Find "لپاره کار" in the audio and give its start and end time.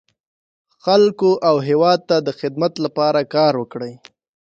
2.85-3.53